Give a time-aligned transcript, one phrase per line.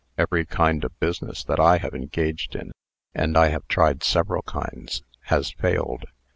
[0.17, 2.71] Every kind of business that I have engaged in
[3.13, 6.05] and I have tried several kinds has failed.